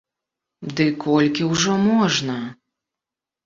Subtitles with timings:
[0.79, 2.41] Ды колькі ўжо можна?